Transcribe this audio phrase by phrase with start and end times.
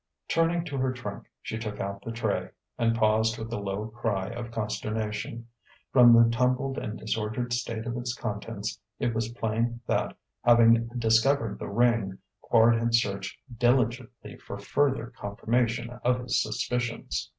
[0.27, 4.29] Turning to her trunk, she took out the tray and paused with a low cry
[4.31, 5.47] of consternation.
[5.93, 11.59] From the tumbled and disordered state of its contents, it was plain that, having discovered
[11.59, 17.29] the ring, Quard had searched diligently for further confirmation of his suspicions.